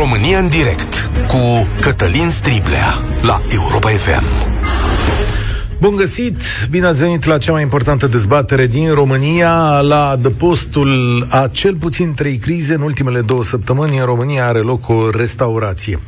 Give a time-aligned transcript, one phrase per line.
[0.00, 4.24] România în direct cu Cătălin Striblea la Europa FM.
[5.80, 6.36] Bun găsit!
[6.70, 12.14] Bine ați venit la cea mai importantă dezbatere din România, la adăpostul a cel puțin
[12.14, 12.74] trei crize.
[12.74, 15.98] În ultimele două săptămâni în România are loc o restaurație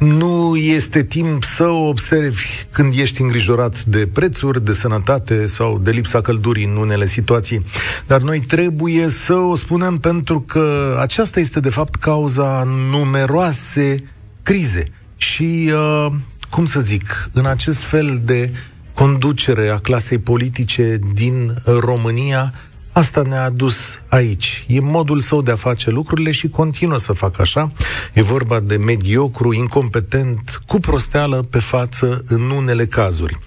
[0.00, 6.20] nu este timp să observi când ești îngrijorat de prețuri, de sănătate sau de lipsa
[6.20, 7.64] căldurii în unele situații.
[8.06, 13.96] Dar noi trebuie să o spunem pentru că aceasta este de fapt cauza numeroase
[14.42, 14.84] crize.
[15.16, 16.06] Și, uh,
[16.50, 18.52] cum să zic, în acest fel de
[18.94, 22.54] conducere a clasei politice din România,
[23.00, 24.64] Asta ne-a adus aici.
[24.68, 27.72] E modul său de a face lucrurile și continuă să facă așa.
[28.12, 33.38] E vorba de mediocru, incompetent, cu prosteală pe față în unele cazuri.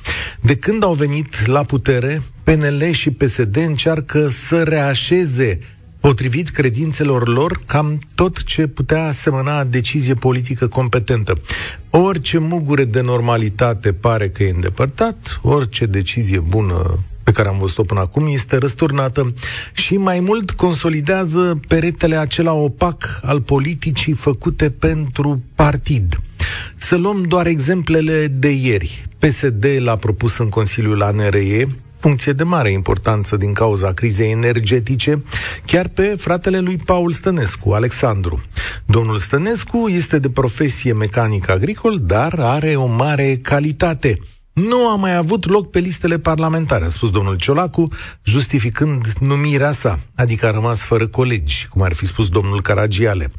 [0.42, 5.60] De când au venit la putere, PNL și PSD încearcă să reașeze
[6.00, 11.42] potrivit credințelor lor, cam tot ce putea asemăna decizie politică competentă.
[11.90, 17.82] Orice mugure de normalitate pare că e îndepărtat, orice decizie bună pe care am văzut-o
[17.82, 19.34] până acum este răsturnată
[19.74, 26.20] și mai mult consolidează peretele acela opac al politicii făcute pentru partid.
[26.76, 29.06] Să luăm doar exemplele de ieri.
[29.20, 31.68] PSD l-a propus în Consiliul ANRE,
[32.00, 35.24] funcție de mare importanță din cauza crizei energetice,
[35.66, 38.42] chiar pe fratele lui Paul Stănescu, Alexandru.
[38.86, 44.20] Domnul Stănescu este de profesie mecanic agricol, dar are o mare calitate–
[44.54, 47.88] nu a mai avut loc pe listele parlamentare, a spus domnul Ciolacu,
[48.24, 53.32] justificând numirea sa, adică a rămas fără colegi, cum ar fi spus domnul Caragiale.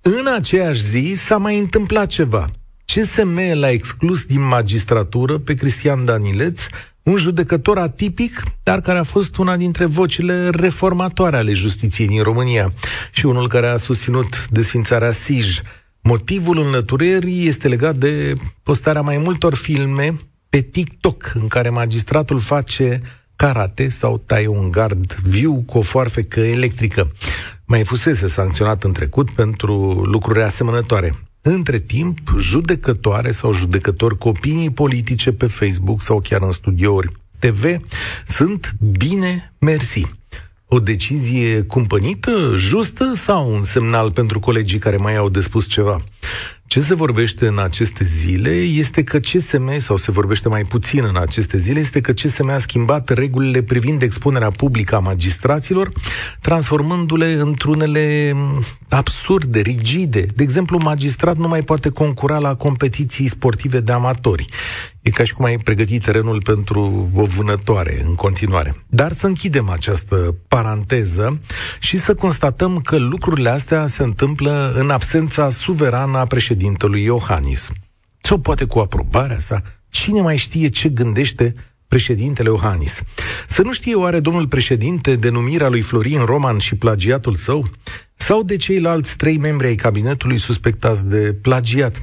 [0.00, 2.50] În aceeași zi s-a mai întâmplat ceva.
[2.84, 6.62] CSM l-a exclus din magistratură pe Cristian Danileț,
[7.02, 12.72] un judecător atipic, dar care a fost una dintre vocile reformatoare ale justiției din România
[13.12, 15.60] și unul care a susținut desfințarea SIJ.
[16.02, 20.20] Motivul înlăturării este legat de postarea mai multor filme
[20.50, 23.02] pe TikTok, în care magistratul face
[23.36, 27.12] karate sau taie un gard viu cu o foarfecă electrică.
[27.64, 31.18] Mai fusese sancționat în trecut pentru lucruri asemănătoare.
[31.42, 37.76] Între timp, judecătoare sau judecători cu opinii politice pe Facebook sau chiar în studiouri TV
[38.26, 40.06] sunt bine mersi.
[40.66, 46.02] O decizie cumpănită, justă sau un semnal pentru colegii care mai au de spus ceva?
[46.70, 51.16] Ce se vorbește în aceste zile este că CSM, sau se vorbește mai puțin în
[51.16, 55.88] aceste zile, este că CSM a schimbat regulile privind expunerea publică a magistraților,
[56.40, 58.36] transformându-le într-unele
[58.88, 60.26] absurde, rigide.
[60.34, 64.48] De exemplu, magistrat nu mai poate concura la competiții sportive de amatori.
[65.02, 68.76] E ca și cum ai pregătit terenul pentru o vânătoare în continuare.
[68.86, 71.40] Dar să închidem această paranteză
[71.80, 76.58] și să constatăm că lucrurile astea se întâmplă în absența suverană a președintelui
[77.02, 77.70] Iohannis.
[78.18, 79.62] Sau poate cu aprobarea sa?
[79.88, 81.54] Cine mai știe ce gândește
[81.88, 83.00] președintele Iohannis.
[83.46, 87.70] Să nu știe oare domnul președinte denumirea lui Florin Roman și plagiatul său?
[88.16, 92.00] Sau de ceilalți trei membri ai cabinetului suspectați de plagiat?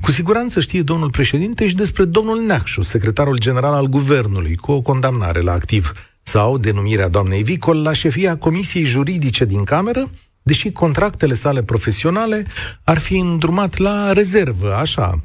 [0.00, 4.80] Cu siguranță știe domnul președinte și despre domnul Neacșu, secretarul general al guvernului, cu o
[4.80, 5.92] condamnare la activ,
[6.22, 10.10] sau denumirea doamnei Vicol la șefia Comisiei Juridice din Cameră,
[10.48, 12.46] deși contractele sale profesionale
[12.84, 15.20] ar fi îndrumat la rezervă, așa,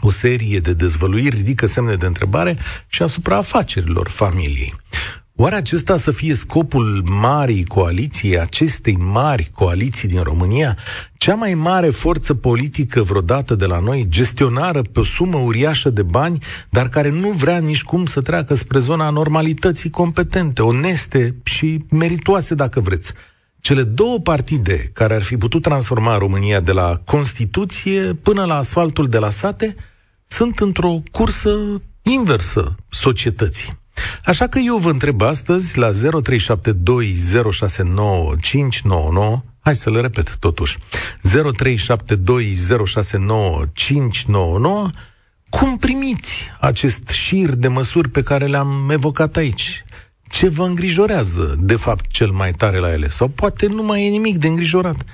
[0.00, 2.58] o serie de dezvăluiri ridică semne de întrebare
[2.88, 4.74] și asupra afacerilor familiei.
[5.36, 10.76] Oare acesta să fie scopul marii coaliții, acestei mari coaliții din România,
[11.16, 16.02] cea mai mare forță politică vreodată de la noi, gestionară pe o sumă uriașă de
[16.02, 16.38] bani,
[16.70, 22.54] dar care nu vrea nici cum să treacă spre zona normalității competente, oneste și meritoase,
[22.54, 23.12] dacă vreți.
[23.60, 29.08] Cele două partide care ar fi putut transforma România de la Constituție până la asfaltul
[29.08, 29.76] de la sate
[30.26, 33.78] sunt într-o cursă inversă societății.
[34.24, 35.94] Așa că eu vă întreb astăzi la 0372069599,
[39.60, 40.82] hai să le repet totuși, 0372069599,
[45.48, 49.84] cum primiți acest șir de măsuri pe care le-am evocat aici?
[50.30, 53.08] Ce vă îngrijorează, de fapt, cel mai tare la ele?
[53.08, 55.04] Sau poate nu mai e nimic de îngrijorat?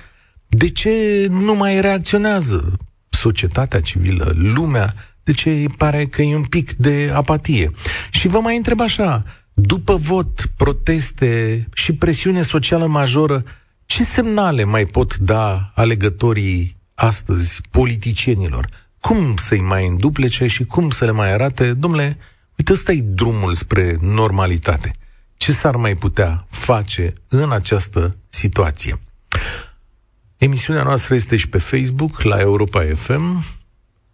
[0.47, 2.77] De ce nu mai reacționează
[3.09, 4.93] societatea civilă, lumea,
[5.23, 7.71] de ce îi pare că e un pic de apatie.
[8.11, 9.23] Și vă mai întreb așa,
[9.53, 13.43] după vot, proteste și presiune socială majoră,
[13.85, 18.67] ce semnale mai pot da alegătorii astăzi politicienilor?
[18.99, 22.17] Cum să-i mai înduplece și cum să le mai arate, domnule,
[22.57, 24.91] uite, ăsta e drumul spre normalitate.
[25.37, 28.99] Ce s-ar mai putea face în această situație?
[30.37, 33.43] Emisiunea noastră este și pe Facebook, la Europa FM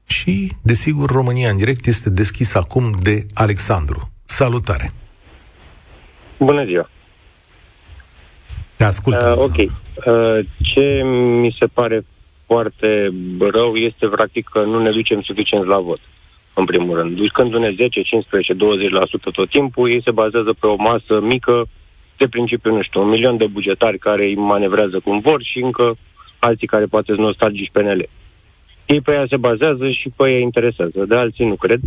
[0.05, 4.11] și, desigur, România în direct este deschis acum de Alexandru.
[4.25, 4.89] Salutare!
[6.37, 6.89] Bună ziua!
[8.75, 9.21] Te ascult.
[9.21, 9.57] Uh, ok.
[9.57, 11.01] Uh, ce
[11.41, 12.05] mi se pare
[12.45, 15.99] foarte rău este practic că nu ne ducem suficient la vot,
[16.53, 17.15] în primul rând.
[17.15, 18.57] Dușcându-ne 10, 15, 20%
[19.33, 21.65] tot timpul, ei se bazează pe o masă mică
[22.17, 25.95] de principiu, nu știu, un milion de bugetari care îi manevrează cum vor și încă
[26.39, 28.09] alții care poate sunt nostalgici PNL.
[28.85, 31.79] Ei pe ea se bazează și pe ea interesează, de alții nu cred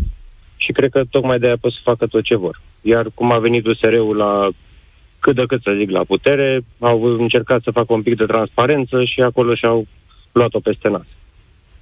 [0.57, 2.61] și cred că tocmai de aia pot să facă tot ce vor.
[2.81, 4.49] Iar cum a venit USR-ul la
[5.21, 9.05] cât de cât să zic la putere, au încercat să facă un pic de transparență
[9.05, 9.87] și acolo și-au
[10.33, 11.07] luat-o peste nas.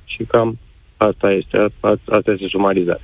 [0.05, 0.59] Și cam
[1.07, 3.01] asta este, asta este sumarizarea.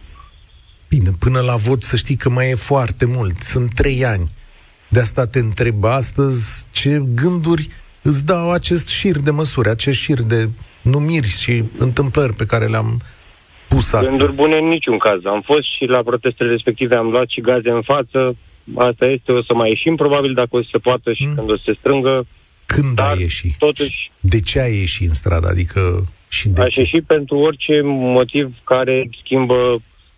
[0.89, 3.41] Bine, până la vot să știi că mai e foarte mult.
[3.41, 4.31] Sunt trei ani.
[4.89, 7.69] De asta te întreb astăzi ce gânduri
[8.03, 10.49] îți dau acest șir de măsuri, acest șir de
[10.83, 13.01] numiri și întâmplări pe care le-am
[13.69, 14.09] pus astăzi.
[14.09, 15.25] Gânduri bune în niciun caz.
[15.25, 18.37] Am fost și la protestele respective am luat și gaze în față.
[18.77, 21.35] Asta este, o să mai ieșim probabil dacă o să se poată și mm.
[21.35, 22.27] când o să se strângă.
[22.67, 23.55] Când Dar, ai ieși?
[23.59, 25.49] Totuși, de ce ai ieși în stradă?
[25.49, 26.81] Adică și de Aș ce?
[26.81, 29.55] ieși pentru orice motiv care schimbă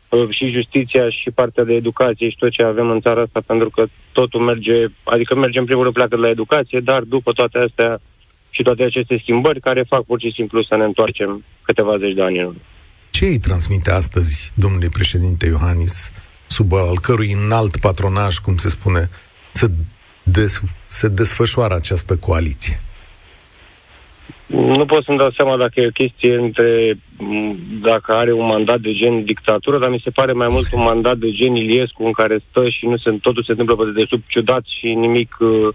[0.09, 3.71] uh, și justiția și partea de educație și tot ce avem în țara asta, pentru
[3.71, 7.59] că totul merge, adică merge în primul rând pleacă de la educație, dar după toate
[7.59, 8.01] astea
[8.51, 12.23] și toate aceste schimbări care fac pur și simplu să ne întoarcem câteva zeci de
[12.23, 12.61] ani în urmă.
[13.11, 16.13] Ce îi transmite astăzi, domnule președinte Iohannis,
[16.47, 19.11] sub al cărui înalt patronaj, cum se spune,
[19.53, 19.71] să
[20.23, 22.77] des, se desfășoară această coaliție?
[24.53, 26.99] Nu pot să-mi dau seama dacă e o chestie între
[27.81, 31.17] dacă are un mandat de gen dictatură, dar mi se pare mai mult un mandat
[31.17, 34.23] de gen Iliescu în care stă și nu se, totul se întâmplă pe de sub
[34.27, 35.69] ciudat și nimic uh,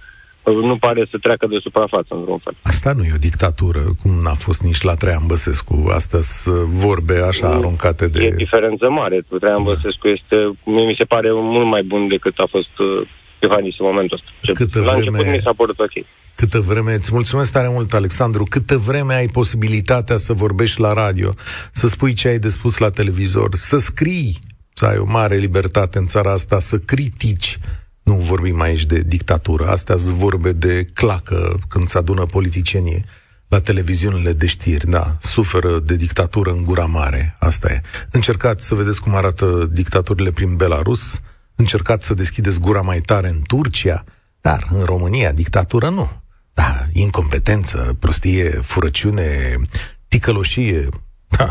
[0.54, 2.54] nu pare să treacă de suprafață în vreun fel.
[2.62, 5.92] Asta nu e o dictatură, cum n-a fost nici la Traian Băsescu.
[5.94, 8.24] Astea sunt vorbe așa aruncate de...
[8.24, 9.26] E diferență mare.
[9.40, 9.70] Traian da.
[9.72, 13.08] Băsescu este, mi se pare mult mai bun decât a fost uh,
[13.42, 14.52] Iohannis în momentul ăsta.
[14.54, 15.08] Câtă la vreme...
[15.08, 16.06] început mi s-a părut ok.
[16.38, 21.30] Câtă vreme, îți mulțumesc tare mult, Alexandru, câtă vreme ai posibilitatea să vorbești la radio,
[21.72, 24.40] să spui ce ai de spus la televizor, să scrii,
[24.74, 27.58] să ai o mare libertate în țara asta, să critici,
[28.04, 33.06] nu vorbim aici de dictatură, astea sunt vorbe de clacă când se adună politicienii
[33.48, 37.82] la televiziunile de știri, da, suferă de dictatură în gura mare, asta e.
[38.12, 41.20] Încercați să vedeți cum arată dictaturile prin Belarus,
[41.56, 44.04] încercați să deschideți gura mai tare în Turcia,
[44.42, 46.26] dar în România dictatură nu.
[46.62, 49.30] Da, incompetență, prostie, furăciune,
[50.08, 50.82] ticăloșie,
[51.38, 51.48] da,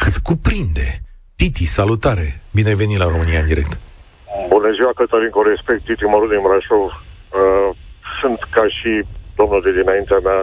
[0.00, 0.88] cât cuprinde.
[1.36, 2.26] Titi, salutare!
[2.56, 3.72] Bine ai venit la România în direct.
[4.48, 6.84] Bună ziua, Cătălin, cu respect, Titi Măru din Brașov.
[6.90, 7.70] Uh,
[8.20, 8.92] sunt ca și
[9.38, 10.40] domnul de dinaintea mea,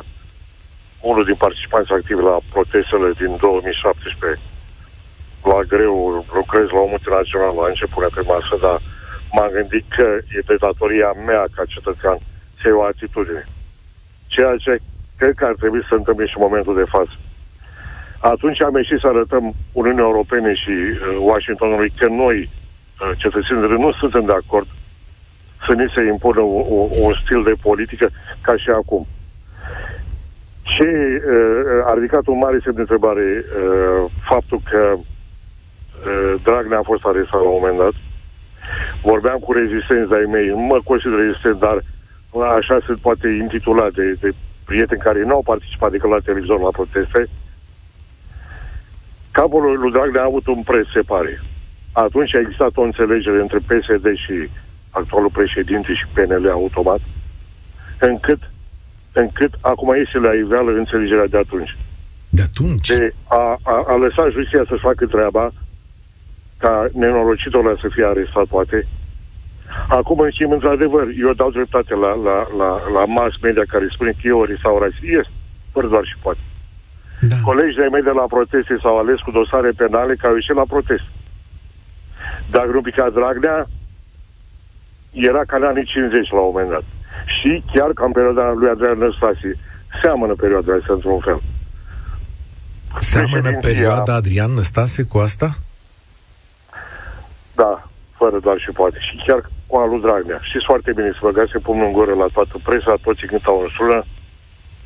[1.12, 4.42] unul din participanți activi la protestele din 2017.
[5.52, 8.78] La greu lucrez la o multinațională, la început pe masă, dar
[9.36, 10.08] m-am gândit că
[10.38, 12.18] e de datoria mea ca cetățean
[12.60, 13.44] să iau o atitudine.
[14.34, 14.74] Ceea ce
[15.18, 17.16] cred că ar trebui să întâmple și în momentul de față.
[18.20, 22.50] Atunci am ieșit să arătăm Uniunii Europene și uh, Washingtonului că noi
[23.04, 24.68] Uh, cetățenii nu suntem de acord
[25.66, 28.10] să ni se impună un, un stil de politică
[28.42, 29.08] ca și acum.
[30.62, 36.90] Ce uh, a ridicat un mare semn de întrebare uh, faptul că uh, Dragnea a
[36.92, 37.94] fost arestat la un moment dat.
[39.02, 41.84] Vorbeam cu rezistenți ai mei, nu mă consider rezistent, dar
[42.42, 44.30] așa se poate intitula de, de
[44.66, 47.30] prieteni care nu au participat decât la televizor la proteste.
[49.32, 51.42] Capul lui Dragnea a avut un preț, se pare
[51.94, 54.50] atunci a existat o înțelegere între PSD și
[54.90, 57.00] actualul președinte și PNL automat,
[58.00, 58.52] încât,
[59.12, 61.78] încât acum iese la iveală înțelegerea de atunci.
[62.30, 62.88] De atunci?
[62.88, 65.52] De a, a, a lăsat justiția să-și facă treaba,
[66.58, 68.88] ca nenorocitul ăla să fie arestat, poate.
[69.88, 74.12] Acum, în schimb, într-adevăr, eu dau dreptate la, la, la, la mass media care spune
[74.12, 75.18] că e o restaurație.
[75.20, 75.32] Este,
[75.72, 76.40] fără doar și poate.
[77.30, 77.36] Da.
[77.44, 80.72] Colegii de mei de la proteste s-au ales cu dosare penale care au ieșit la
[80.74, 81.08] protest.
[82.50, 83.68] Dar nu pica Dragnea
[85.12, 86.84] era ca în anii 50 la un moment dat.
[87.26, 89.60] Și chiar ca în perioada lui Adrian Năstase,
[90.02, 91.42] seamănă perioada asta într-un fel.
[93.00, 95.58] Seamănă perioada Adrian Năstase cu asta?
[97.56, 98.98] Da, fără doar și poate.
[99.00, 100.40] Și chiar cu alu Dragnea.
[100.42, 104.04] Știți foarte bine să băgați pumnul în gură la toată presa, toți cântau în sună,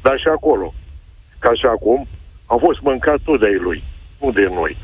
[0.01, 0.73] dar și acolo.
[1.39, 2.07] Ca și acum,
[2.45, 3.83] au fost mâncat tot de ei lui,
[4.21, 4.77] nu de noi.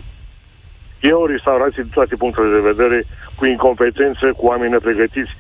[1.00, 3.05] E o restaurație din toate punctele de vedere,
[3.36, 5.38] cu incompetență, cu oameni nepregătiți.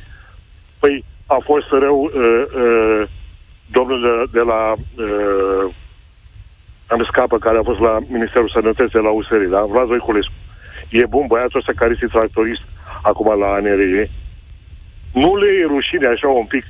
[0.79, 2.11] Păi a fost rău uh,
[2.55, 3.01] uh,
[3.71, 5.73] domnul de, de la uh,
[6.87, 9.61] am scapă care a fost la Ministerul Sănătății la USR, da?
[9.61, 10.33] Vlad Voiculescu.
[10.89, 12.61] E bun băiatul ăsta care este tractorist
[13.01, 14.09] acum la ANRE.
[15.13, 16.65] Nu le e rușine așa un pic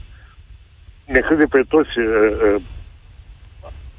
[1.06, 2.06] ne crede pe toți uh,
[2.56, 2.62] uh,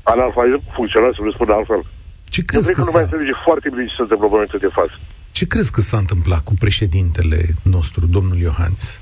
[0.02, 1.84] analfabet funcțional, să le spun altfel.
[2.28, 4.94] Ce crezi că, că lumea înțelege foarte bine ce se întâmplă în momentul de față.
[5.32, 9.00] Ce crezi că s-a întâmplat cu președintele nostru, domnul Iohannis?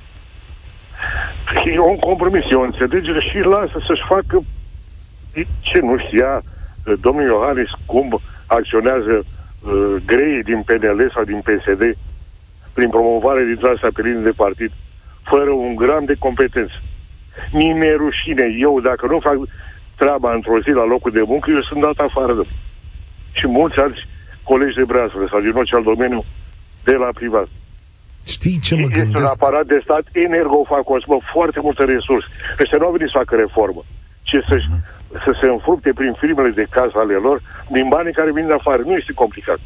[1.65, 4.45] E un compromis, e o înțelegere și lasă să-și facă
[5.61, 11.83] ce nu știa uh, domnul Iohannis cum acționează uh, grei din PNL sau din PSD
[12.73, 14.73] prin promovare din trasa pe linii de partid
[15.23, 16.83] fără un gram de competență.
[17.53, 18.47] Mie mi-e rușine.
[18.59, 19.37] Eu, dacă nu fac
[19.97, 22.45] treaba într-o zi la locul de muncă, eu sunt dat afară de
[23.33, 24.07] Și mulți alți
[24.43, 26.25] colegi de breaslă sau din orice alt domeniu
[26.85, 27.49] de la privat.
[28.27, 29.19] Știi ce mă este gândesc?
[29.19, 32.29] un aparat de stat energofacos, mă, foarte multe resurse.
[32.61, 33.83] Ăștia nu au venit să facă reformă,
[34.23, 34.79] ci să, uh-huh.
[35.25, 38.83] să se înfructe prin firmele de casă ale lor din banii care vin de afară.
[38.83, 39.61] Nu este complicat.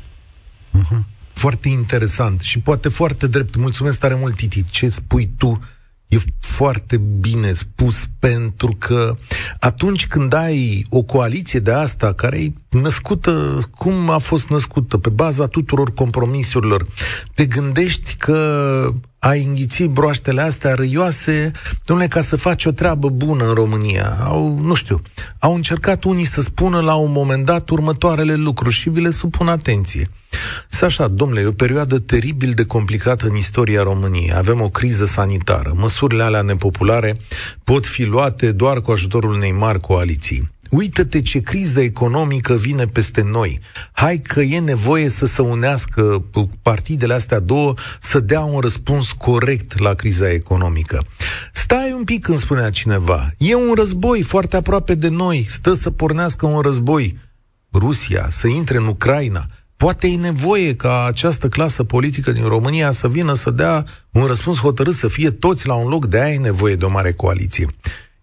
[1.37, 1.41] Uh-huh.
[1.41, 3.57] Foarte interesant și poate foarte drept.
[3.57, 4.65] Mulțumesc tare mult, Titi.
[4.71, 5.61] Ce spui tu
[6.09, 9.17] E foarte bine spus pentru că
[9.61, 15.09] atunci când ai o coaliție de asta care e născută cum a fost născută, pe
[15.09, 16.87] baza tuturor compromisurilor,
[17.35, 18.91] te gândești că
[19.27, 21.51] ai înghiți broaștele astea răioase,
[21.85, 24.17] domnule, ca să faci o treabă bună în România.
[24.25, 25.01] Au, nu știu,
[25.39, 29.49] au încercat unii să spună la un moment dat următoarele lucruri și vi le supun
[29.49, 30.11] atenție.
[30.69, 34.35] Să așa, domnule, e o perioadă teribil de complicată în istoria României.
[34.35, 35.73] Avem o criză sanitară.
[35.77, 37.17] Măsurile alea nepopulare
[37.65, 40.55] pot fi luate doar cu ajutorul unei mari coaliții.
[40.71, 43.61] Uită-te ce criză economică vine peste noi.
[43.93, 46.25] Hai că e nevoie să se unească
[46.63, 51.05] partidele astea două să dea un răspuns corect la criza economică.
[51.53, 53.31] Stai un pic când spunea cineva.
[53.39, 55.47] E un război foarte aproape de noi.
[55.49, 57.19] Stă să pornească un război.
[57.73, 59.47] Rusia, să intre în Ucraina.
[59.77, 64.59] Poate e nevoie ca această clasă politică din România să vină să dea un răspuns
[64.59, 67.67] hotărât, să fie toți la un loc, de aia e nevoie de o mare coaliție.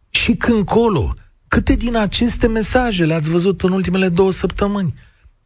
[0.09, 1.13] Și când colo,
[1.53, 4.93] câte din aceste mesaje le-ați văzut în ultimele două săptămâni?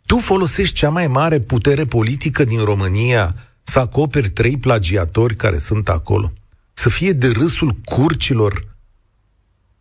[0.05, 5.89] Tu folosești cea mai mare putere politică din România să acoperi trei plagiatori care sunt
[5.89, 6.31] acolo?
[6.73, 8.75] Să fie de râsul curcilor?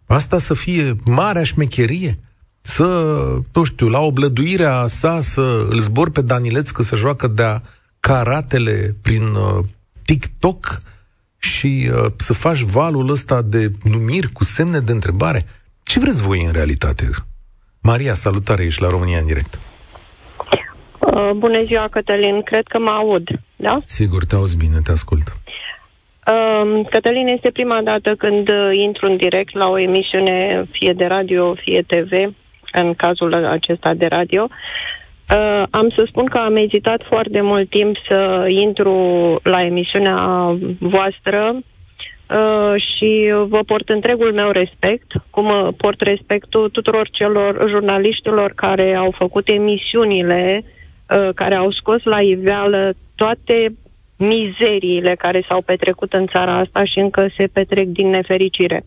[0.07, 2.19] Asta să fie marea șmecherie?
[2.61, 2.87] să,
[3.53, 7.61] nu știu, la oblăduirea sa să îl zbor pe Danileț că să joacă de
[8.01, 9.65] caratele prin uh,
[10.05, 10.79] TikTok
[11.39, 15.47] și uh, să faci valul ăsta de numiri cu semne de întrebare.
[15.87, 17.05] Ce vreți voi în realitate?
[17.83, 19.59] Maria, salutare, ești la România în direct.
[20.99, 22.43] Uh, bună ziua, Cătălin.
[22.43, 23.81] Cred că mă aud, da?
[23.85, 25.37] Sigur, te auzi bine, te ascult.
[26.27, 31.05] Uh, Cătălin, este prima dată când uh, intru în direct la o emisiune, fie de
[31.05, 32.35] radio, fie TV,
[32.73, 34.49] în cazul acesta de radio.
[35.31, 38.95] Uh, am să spun că am ezitat foarte mult timp să intru
[39.43, 41.63] la emisiunea voastră uh,
[42.77, 49.49] și vă port întregul meu respect, cum port respectul tuturor celor jurnaliștilor care au făcut
[49.49, 53.73] emisiunile, uh, care au scos la iveală toate
[54.17, 58.85] mizeriile care s-au petrecut în țara asta și încă se petrec din nefericire.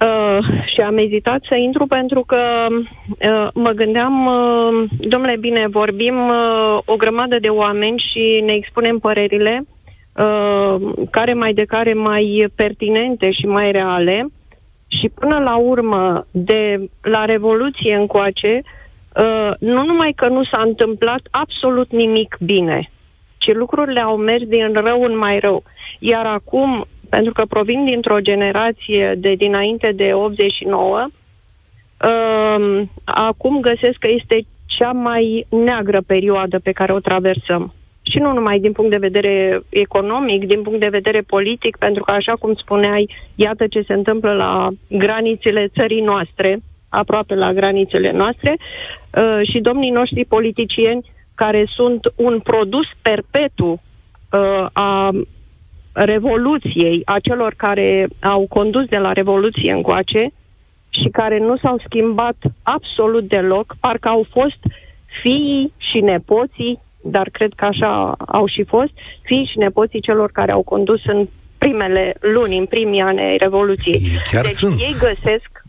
[0.00, 0.38] Uh,
[0.74, 6.78] și am ezitat să intru pentru că uh, mă gândeam, uh, domnule, bine, vorbim uh,
[6.84, 9.71] o grămadă de oameni și ne expunem părerile uh,
[11.10, 14.26] care mai de care mai pertinente și mai reale
[14.88, 18.62] și până la urmă, de la Revoluție încoace,
[19.16, 22.90] uh, nu numai că nu s-a întâmplat absolut nimic bine,
[23.38, 25.62] ci lucrurile au mers din rău în mai rău.
[25.98, 31.08] Iar acum pentru că provin dintr-o generație de dinainte de 89, uh,
[32.08, 37.72] um, acum găsesc că este cea mai neagră perioadă pe care o traversăm.
[38.02, 42.10] Și nu numai din punct de vedere economic, din punct de vedere politic, pentru că,
[42.12, 48.56] așa cum spuneai, iată ce se întâmplă la granițele țării noastre, aproape la granițele noastre,
[48.56, 53.70] uh, și domnii noștri politicieni care sunt un produs perpetu
[54.32, 55.10] uh, a
[55.92, 60.30] Revoluției, a celor care au condus de la Revoluție încoace
[60.90, 64.58] și care nu s-au schimbat absolut deloc, parcă au fost
[65.22, 68.92] fiii și nepoții, dar cred că așa au și fost,
[69.22, 71.28] fiii și nepoții celor care au condus în
[71.58, 73.94] primele luni, în primii ani ai Revoluției.
[73.94, 74.78] Ei chiar deci sunt.
[74.78, 75.64] ei găsesc,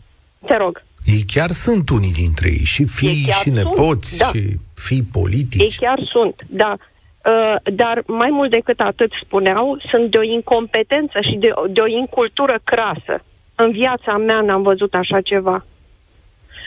[0.46, 0.82] te rog.
[1.04, 4.38] Ei chiar sunt unii dintre ei, și fii și nepoți, sunt, da.
[4.38, 5.60] și fii politici.
[5.60, 6.76] Ei chiar sunt, da.
[6.76, 11.86] Uh, dar mai mult decât atât spuneau, sunt de o incompetență și de, de o
[11.86, 13.24] incultură crasă.
[13.54, 15.64] În viața mea n-am văzut așa ceva.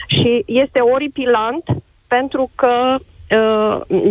[0.07, 1.63] Și este oripilant
[2.07, 3.05] pentru că, uh,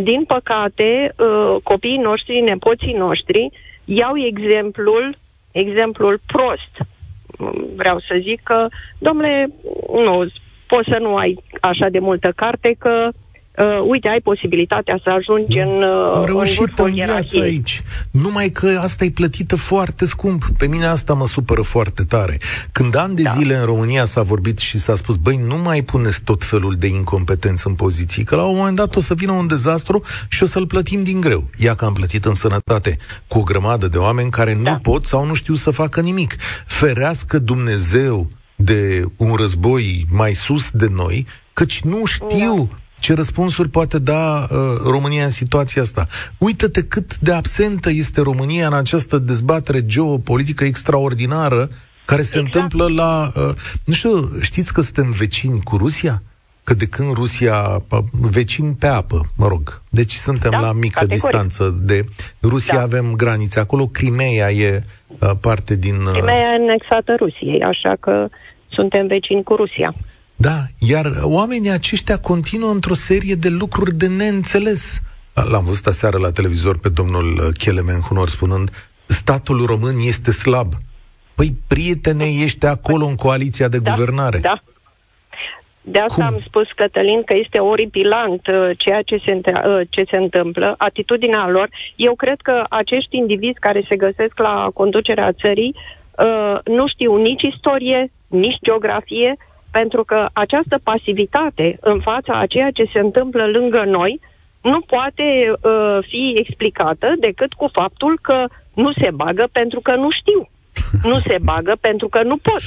[0.03, 3.51] din păcate, uh, copiii noștri, nepoții noștri,
[3.85, 5.17] iau exemplul,
[5.53, 6.89] exemplul prost.
[7.77, 8.67] Vreau să zic că,
[8.99, 9.49] domnule,
[9.93, 10.27] nu,
[10.67, 13.09] poți să nu ai așa de multă carte că
[13.59, 17.83] uh, uite, ai posibilitatea să ajungi în, uh, Am reușit în, în viață aici.
[18.11, 20.45] Numai că asta e plătită foarte scump.
[20.59, 22.39] Pe mine asta mă supără foarte tare.
[22.73, 23.31] Când ani de da.
[23.31, 26.87] zile în România s-a vorbit și s-a spus, băi, nu mai puneți tot felul de
[26.87, 30.47] incompetenți în poziții, că la un moment dat o să vină un dezastru și o
[30.47, 31.45] să-l plătim din greu.
[31.57, 32.97] Ia că am plătit în sănătate
[33.27, 34.71] cu o grămadă de oameni care da.
[34.71, 36.37] nu pot sau nu știu să facă nimic.
[36.67, 43.69] Ferească Dumnezeu de un război mai sus de noi, căci nu știu da ce răspunsuri
[43.69, 46.07] poate da uh, România în situația asta.
[46.39, 51.69] Uită-te cât de absentă este România în această dezbatere geopolitică extraordinară
[52.05, 52.55] care se exact.
[52.55, 53.33] întâmplă la...
[53.37, 56.23] Uh, nu știu, știți că suntem vecini cu Rusia?
[56.65, 59.83] Că de când Rusia, vecini pe apă, mă rog.
[59.89, 61.23] Deci suntem da, la mică categoric.
[61.23, 62.05] distanță de
[62.43, 62.83] Rusia, da.
[62.83, 65.95] avem granițe acolo, Crimea e uh, parte din...
[65.95, 66.13] Uh...
[66.13, 68.29] Crimea e anexată Rusiei, așa că
[68.69, 69.95] suntem vecini cu Rusia.
[70.37, 75.01] Da, iar oamenii aceștia continuă într-o serie de lucruri de neînțeles.
[75.35, 78.71] L-am văzut aseară la televizor pe domnul Chelemen Hunor spunând
[79.07, 80.73] statul român este slab.
[81.35, 84.39] Păi, prietene, ești acolo în coaliția de da, guvernare.
[84.39, 84.63] Da.
[85.81, 86.35] De asta Cum?
[86.35, 91.49] am spus, Cătălin, că este oripilant uh, ceea ce se, uh, ce se întâmplă, atitudinea
[91.49, 91.69] lor.
[91.97, 95.75] Eu cred că acești indivizi care se găsesc la conducerea țării
[96.19, 99.37] uh, nu știu nici istorie, nici geografie,
[99.71, 104.21] pentru că această pasivitate în fața a ceea ce se întâmplă lângă noi
[104.63, 108.45] nu poate uh, fi explicată decât cu faptul că
[108.75, 110.49] nu se bagă pentru că nu știu.
[111.03, 112.63] Nu se bagă pentru că nu pot.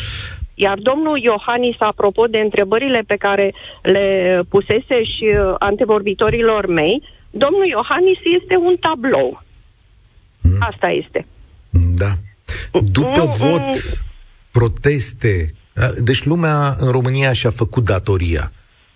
[0.53, 7.65] Iar domnul Iohannis, apropo de întrebările pe care le pusese și uh, antevorbitorilor mei, domnul
[7.65, 9.44] Iohannis este un tablou.
[10.42, 10.57] Mm.
[10.59, 11.25] Asta este.
[11.96, 12.12] Da.
[12.72, 13.79] După mm, vot, mm.
[14.51, 15.53] proteste,
[16.01, 18.51] deci lumea în România și-a făcut datoria.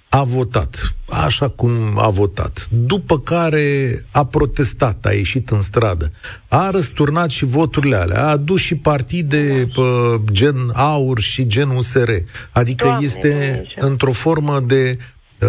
[0.10, 2.68] A votat, așa cum a votat.
[2.72, 6.12] După care a protestat, a ieșit în stradă.
[6.48, 8.24] A răsturnat și voturile alea.
[8.24, 12.10] A adus și partide pă, gen AUR și gen USR.
[12.52, 14.98] Adică Doamne, este într-o formă de
[15.40, 15.48] uh,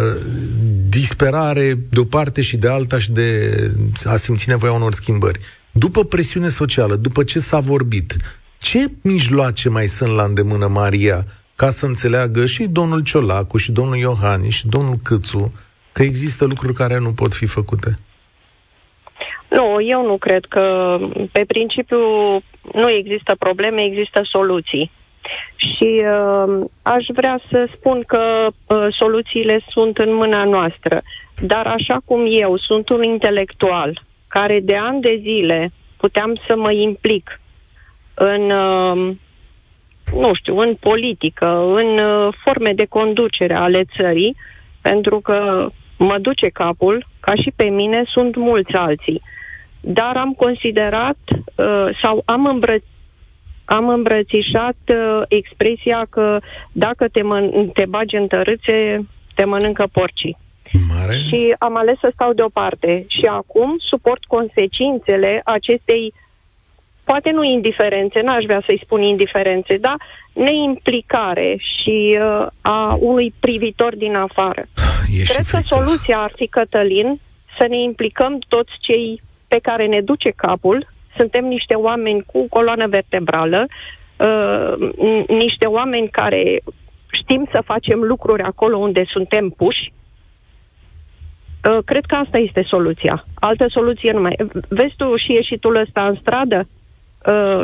[0.89, 3.57] disperare de o parte și de alta și de
[4.05, 5.41] a simți nevoia unor schimbări.
[5.73, 8.17] După presiune socială, după ce s-a vorbit,
[8.65, 11.25] ce mijloace mai sunt la îndemână Maria
[11.57, 15.53] ca să înțeleagă și domnul Ciolacu, și domnul Iohannis, și domnul Câțu,
[15.93, 17.99] că există lucruri care nu pot fi făcute?
[19.49, 20.97] Nu, eu nu cred că
[21.33, 21.99] pe principiu
[22.73, 24.91] nu există probleme, există soluții.
[25.57, 31.03] Și uh, aș vrea să spun că uh, soluțiile sunt în mâna noastră.
[31.41, 36.73] Dar așa cum eu sunt un intelectual care de ani de zile puteam să mă
[36.73, 37.39] implic
[38.15, 39.15] în, uh,
[40.17, 41.47] nu știu, în politică,
[41.77, 44.37] în uh, forme de conducere ale țării,
[44.81, 49.23] pentru că mă duce capul, ca și pe mine, sunt mulți alții.
[49.81, 52.93] Dar am considerat uh, sau am îmbrățit
[53.65, 56.39] am îmbrățișat uh, expresia că
[56.73, 60.37] dacă te, mân- te bagi în tărâțe, te mănâncă porcii.
[60.89, 61.17] Mare.
[61.29, 63.05] Și am ales să stau deoparte.
[63.09, 66.13] Și acum suport consecințele acestei
[67.05, 69.97] poate nu indiferențe, n-aș vrea să-i spun indiferențe, dar
[70.33, 74.65] neimplicare și uh, a unui privitor din afară.
[75.21, 77.21] E Cred că soluția ar fi, Cătălin,
[77.59, 80.87] să ne implicăm toți cei pe care ne duce capul.
[81.17, 83.67] Suntem niște oameni cu coloană vertebrală,
[84.17, 84.75] uh,
[85.29, 86.61] niște oameni care
[87.13, 89.93] știm să facem lucruri acolo unde suntem puși.
[91.71, 93.25] Uh, cred că asta este soluția.
[93.35, 94.37] Altă soluție nu mai.
[94.69, 96.67] Vezi tu și ieșitul ăsta în stradă?
[97.27, 97.63] Uh,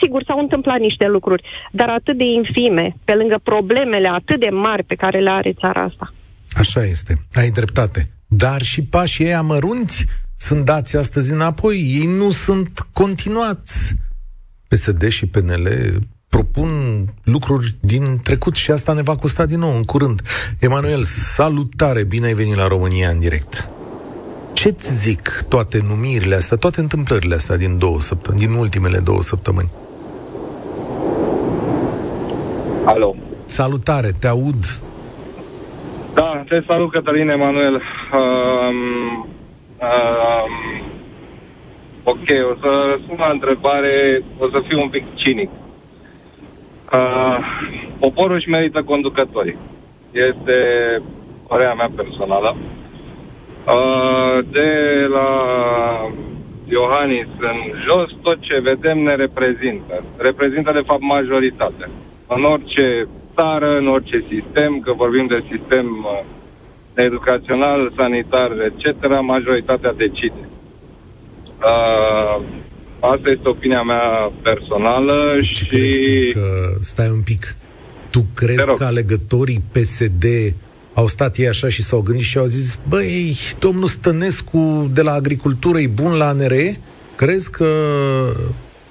[0.00, 4.82] sigur, s-au întâmplat niște lucruri, dar atât de infime, pe lângă problemele atât de mari
[4.82, 6.12] pe care le are țara asta.
[6.52, 8.10] Așa este, ai dreptate.
[8.26, 10.06] Dar și pașii ei amărunți
[10.36, 13.94] sunt dați astăzi înapoi, ei nu sunt continuați.
[14.68, 15.68] PSD și PNL
[16.28, 20.22] propun lucruri din trecut și asta ne va costa din nou în curând.
[20.58, 23.68] Emanuel, salutare, bine ai venit la România în direct.
[24.52, 29.68] Ce-ți zic toate numirile astea, toate întâmplările astea din două săptămâni, din ultimele două săptămâni?
[32.84, 33.14] Alo.
[33.44, 34.80] Salutare, te aud.
[36.14, 37.74] Da, te salut, Cătălin Emanuel.
[37.74, 39.28] Um,
[39.80, 40.52] um,
[42.02, 45.50] ok, o să spun la întrebare, o să fiu un pic cinic.
[46.92, 47.38] Uh,
[47.98, 49.56] poporul își merită conducătorii.
[50.10, 50.54] Este
[51.48, 52.56] părerea mea personală.
[52.56, 52.81] Uh,
[54.50, 54.70] de
[55.10, 55.30] la
[56.64, 60.04] Iohannis în jos, tot ce vedem ne reprezintă.
[60.16, 61.88] Reprezintă, de fapt, majoritatea.
[62.26, 66.24] În orice țară, în orice sistem, că vorbim de sistem uh,
[66.94, 70.48] educațional, sanitar, etc., majoritatea decide.
[71.64, 72.42] Uh,
[73.00, 75.66] asta este opinia mea personală Ce și...
[75.66, 77.56] crezi că, stai un pic,
[78.10, 80.24] tu crezi că alegătorii PSD
[80.94, 85.12] au stat ei așa și s-au gândit și au zis, băi, domnul Stănescu de la
[85.12, 86.76] agricultură e bun la ANRE?
[87.16, 87.66] Crezi că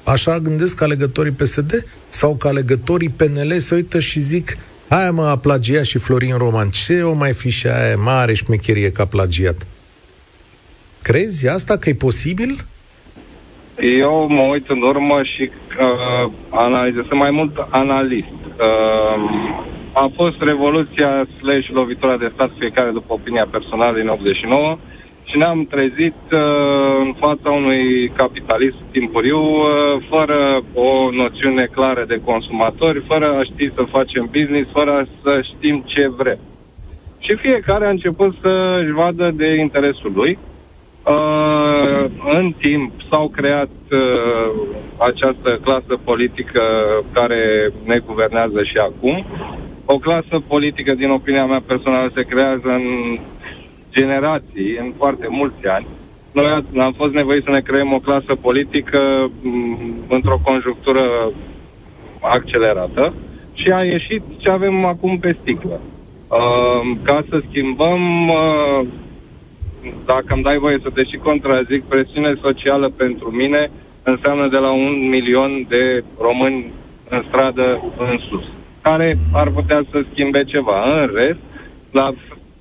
[0.04, 1.86] așa gândesc alegătorii PSD?
[2.10, 6.70] Sau că alegătorii PNL se uită și zic, aia mă a plagiat și Florin Roman,
[6.70, 9.68] ce o mai fi și aia mare șmecherie ca plagiat?
[11.02, 12.66] Crezi asta că e posibil?
[14.00, 18.28] Eu mă uit în urmă și uh, analizez, sunt mai mult analist.
[18.58, 19.60] Uh,
[19.94, 24.78] a fost revoluția slash lovitura de stat fiecare după opinia personală din 89
[25.24, 26.40] și ne-am trezit uh,
[27.06, 33.74] în fața unui capitalism timpuriu uh, fără o noțiune clară de consumatori, fără a ști
[33.76, 36.38] să facem business, fără să știm ce vrem.
[37.20, 40.38] Și fiecare a început să-și vadă de interesul lui.
[41.06, 44.52] Uh, în timp s-au creat uh,
[44.98, 46.62] această clasă politică
[47.14, 49.26] care ne guvernează și acum.
[49.94, 53.20] O clasă politică, din opinia mea personală, se creează în
[53.92, 55.88] generații, în foarte mulți ani.
[56.34, 61.32] Noi am fost nevoiți să ne creăm o clasă politică m- într-o conjunctură
[62.22, 63.14] accelerată
[63.54, 65.80] și a ieșit ce avem acum pe sticlă.
[66.28, 68.82] Uh, ca să schimbăm, uh,
[70.06, 73.72] dacă îmi dai voie să te și contrazic, presiune socială pentru mine
[74.04, 76.72] înseamnă de la un milion de români
[77.10, 78.44] în stradă în sus,
[78.82, 81.02] care ar putea să schimbe ceva.
[81.02, 81.40] În rest,
[81.92, 82.14] la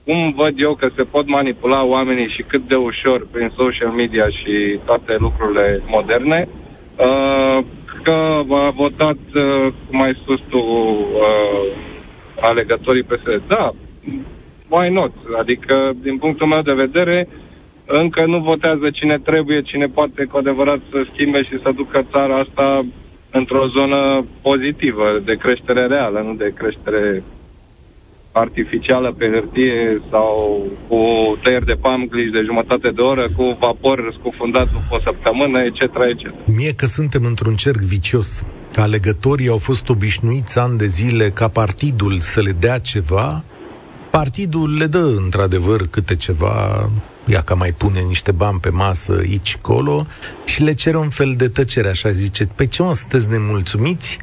[0.04, 4.28] cum văd eu că se pot manipula oamenii și cât de ușor prin social media
[4.28, 6.48] și toate lucrurile moderne,
[6.96, 7.64] uh,
[8.02, 11.72] că a votat, uh, cum ai spus tu, uh,
[12.40, 13.42] alegătorii PSD.
[13.46, 13.70] Da,
[14.68, 15.12] why not?
[15.38, 17.28] Adică, din punctul meu de vedere,
[17.86, 22.36] încă nu votează cine trebuie, cine poate cu adevărat să schimbe și să ducă țara
[22.38, 22.84] asta
[23.30, 27.22] într-o zonă pozitivă, de creștere reală, nu de creștere
[28.32, 30.98] artificială pe hârtie sau cu
[31.42, 36.34] tăieri de pamglici de jumătate de oră, cu vapor scufundat după o săptămână, etc., etc.
[36.44, 38.44] Mie că suntem într-un cerc vicios.
[38.72, 43.44] Că alegătorii au fost obișnuiți ani de zile ca partidul să le dea ceva,
[44.10, 46.90] partidul le dă într-adevăr câte ceva,
[47.30, 50.06] ia ca mai pune niște bani pe masă aici, colo,
[50.44, 54.18] și le cere un fel de tăcere, așa zice, pe ce mă, sunteți nemulțumiți?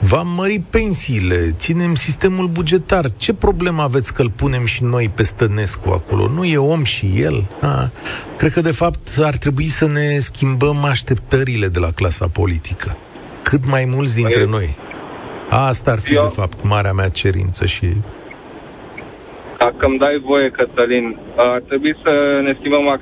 [0.00, 3.10] V-am mărit pensiile, ținem sistemul bugetar.
[3.16, 6.28] Ce problemă aveți că îl punem și noi pe Stănescu acolo?
[6.28, 7.46] Nu e om și el?
[7.60, 7.90] A,
[8.36, 12.96] cred că, de fapt, ar trebui să ne schimbăm așteptările de la clasa politică.
[13.42, 14.76] Cât mai mulți dintre păi, noi.
[15.50, 16.26] Asta ar fi, eu...
[16.26, 17.86] de fapt, marea mea cerință și...
[19.58, 23.00] Dacă îmi dai voie, Cătălin, ar trebui să ne schimbăm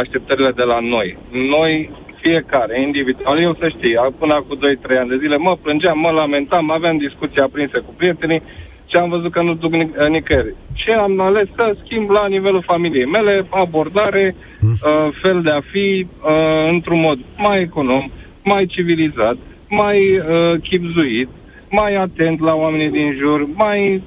[0.00, 1.16] așteptările de la noi.
[1.30, 3.40] Noi fiecare, individual.
[3.40, 7.40] Eu să știi, până cu 2-3 ani de zile mă plângeam, mă lamentam, aveam discuții
[7.40, 8.42] aprinse cu prietenii
[8.90, 10.54] și am văzut că nu duc nic- nicăieri.
[10.74, 14.70] Și am ales să schimb la nivelul familiei mele abordare, mm.
[14.70, 18.10] uh, fel de a fi uh, într-un mod mai econom,
[18.44, 19.36] mai civilizat,
[19.68, 21.28] mai uh, chipzuit,
[21.70, 24.02] mai atent la oamenii din jur, mai...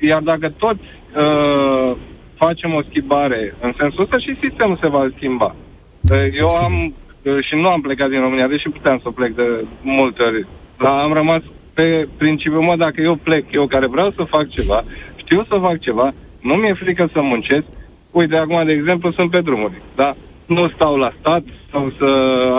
[0.00, 0.82] Iar dacă toți
[1.16, 1.96] uh,
[2.34, 5.54] facem o schimbare în sensul ăsta și sistemul se va schimba.
[6.00, 6.94] Da, Eu am
[7.40, 10.46] și nu am plecat din România, deși puteam să plec de multe ori.
[10.78, 11.42] Dar am rămas
[11.74, 14.84] pe principiul, mă, dacă eu plec, eu care vreau să fac ceva,
[15.16, 17.66] știu să fac ceva, nu mi-e frică să muncesc,
[18.10, 20.14] uite, acum, de exemplu, sunt pe drumuri, da?
[20.46, 22.04] Nu stau la stat sau să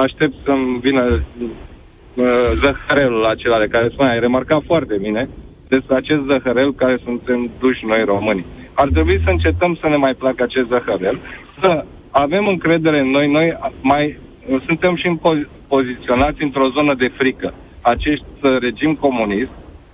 [0.01, 5.29] aștept să-mi vină uh, zăhărelul acela de care spuneai, ai remarcat foarte bine,
[5.73, 8.45] despre acest zăhărel care suntem duși noi românii.
[8.73, 11.17] Ar trebui să încetăm să ne mai placă acest zăhărel,
[11.59, 14.17] să avem încredere în noi, noi mai
[14.65, 15.19] suntem și
[15.67, 17.53] poziționați într-o zonă de frică.
[17.81, 19.51] Acest uh, regim comunist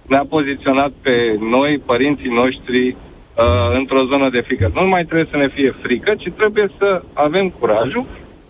[0.08, 2.96] ne-a poziționat pe noi, părinții noștri, uh,
[3.74, 4.72] într-o zonă de frică.
[4.74, 8.06] Nu mai trebuie să ne fie frică, ci trebuie să avem curajul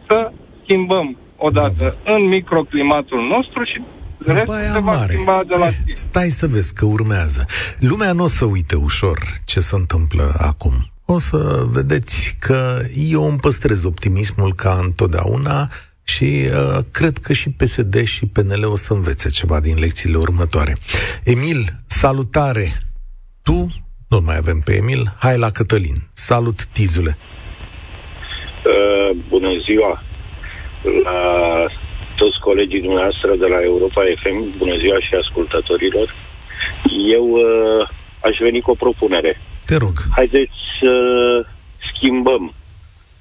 [0.08, 0.32] să
[0.63, 3.82] schimbăm odată în microclimatul nostru și
[4.17, 5.15] după aia mare.
[5.47, 5.67] De la...
[5.67, 7.45] Eh, stai să vezi că urmează.
[7.80, 10.91] Lumea nu o să uite ușor ce se întâmplă acum.
[11.06, 15.69] O să vedeți că eu îmi păstrez optimismul ca întotdeauna
[16.03, 20.77] și uh, cred că și PSD și PNL o să învețe ceva din lecțiile următoare.
[21.23, 22.80] Emil, salutare!
[23.47, 23.67] tu,
[24.08, 25.95] nu mai avem pe Emil, hai la Cătălin.
[26.12, 27.17] Salut, Tizule!
[28.65, 30.03] Uh, bună ziua!
[31.03, 31.19] La
[32.21, 36.08] toți colegii dumneavoastră de la Europa FM, bună ziua și ascultătorilor.
[37.17, 37.88] Eu uh,
[38.27, 39.41] aș veni cu o propunere.
[39.65, 39.95] Te rog.
[40.15, 40.93] Haideți să
[41.89, 42.53] schimbăm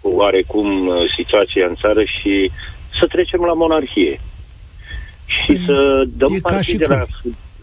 [0.00, 2.50] oarecum uh, situația în țară și
[2.98, 4.20] să trecem la monarhie.
[5.26, 7.06] Și e, să dăm e ca și cum.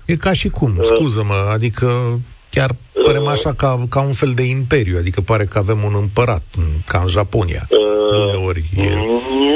[0.06, 2.19] E ca și cum, uh, scuză-mă, adică
[2.50, 2.69] chiar
[3.06, 6.44] părem uh, așa ca, ca un fel de imperiu, adică pare că avem un împărat,
[6.88, 7.68] ca în Japonia.
[7.70, 8.89] Uh, Uneori e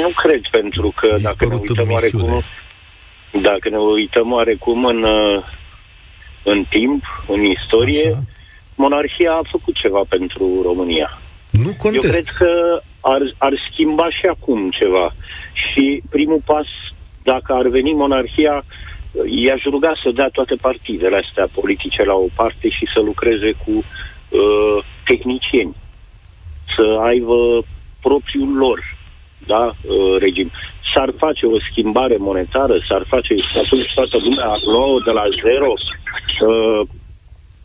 [0.08, 2.42] nu cred, pentru că dacă ne uităm oarecum,
[3.42, 5.44] dacă ne uităm oarecum în, uh,
[6.42, 8.22] în timp, în istorie, așa.
[8.74, 11.18] monarhia a făcut ceva pentru România.
[11.50, 12.04] Nu contest.
[12.04, 15.14] Eu cred că ar, ar schimba și acum ceva.
[15.52, 16.66] Și primul pas,
[17.22, 18.64] dacă ar veni monarhia,
[19.28, 23.70] i-aș ruga să dea toate partidele astea politice la o parte și să lucreze cu
[23.70, 25.76] uh, tehnicieni.
[26.76, 27.64] Să aibă
[28.00, 28.96] propriul lor
[29.46, 30.50] da, uh, regim.
[30.94, 35.72] S-ar face o schimbare monetară, s-ar face atunci toată lumea nouă de la zero.
[36.46, 36.88] Uh,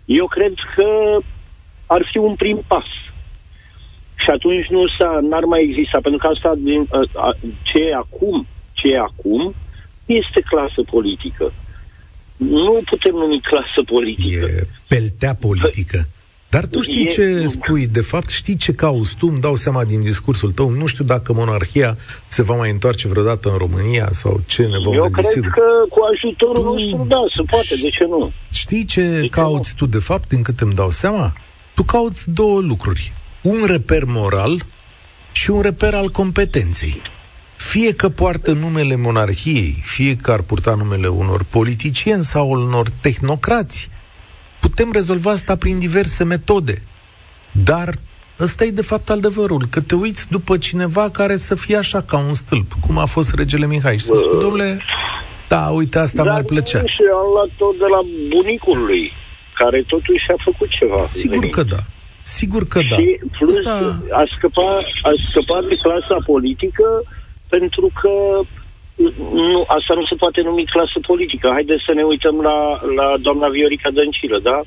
[0.06, 1.18] eu cred că
[1.88, 2.86] ar fi un prim pas.
[4.16, 8.48] Și atunci nu s-a, n-ar mai exista, pentru că asta din, uh, ce e acum,
[8.74, 9.54] ce e acum,
[10.06, 11.54] este clasă politică.
[12.38, 14.46] Nu putem numi clasă politică.
[14.46, 16.08] E peltea politică.
[16.50, 20.00] Dar tu știi ce spui, de fapt, știi ce cauți tu, îmi dau seama din
[20.00, 24.62] discursul tău, nu știu dacă monarhia se va mai întoarce vreodată în România sau ce
[24.62, 25.50] ne vom Eu gândi cred sigur.
[25.50, 26.70] că cu ajutorul tu...
[26.70, 28.32] nostru, da, se poate, de ce nu?
[28.52, 31.34] Știi ce de cauți ce tu, de fapt, din cât îmi dau seama?
[31.74, 33.14] Tu cauți două lucruri.
[33.42, 34.66] Un reper moral
[35.32, 37.02] și un reper al competenței.
[37.70, 43.90] Fie că poartă numele monarhiei, fie că ar purta numele unor politicieni sau unor tehnocrați,
[44.66, 46.82] Putem rezolva asta prin diverse metode.
[47.52, 47.90] Dar
[48.40, 52.18] ăsta e de fapt adevărul, că te uiți după cineva care să fie așa ca
[52.18, 54.80] un stâlp, cum a fost regele Mihai și să spui, domnule,
[55.48, 56.80] da, uite, asta mi-ar plăcea.
[56.80, 58.02] Și am luat tot de la
[58.34, 59.12] bunicul lui,
[59.54, 61.06] care totuși a făcut ceva.
[61.06, 61.54] Sigur venit.
[61.54, 61.82] că da.
[62.22, 62.96] Sigur că da.
[62.96, 64.02] Și plus asta...
[64.22, 66.86] a, scăpat, a scăpat de clasa politică
[67.56, 68.14] pentru că
[69.34, 71.48] nu, asta nu se poate numi clasă politică.
[71.58, 72.58] Haideți să ne uităm la,
[73.00, 74.60] la doamna Viorica Dăncilă, da?